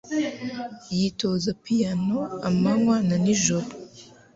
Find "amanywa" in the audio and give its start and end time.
2.49-2.95